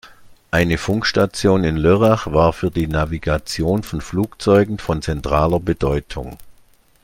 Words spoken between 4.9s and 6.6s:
zentraler Bedeutung.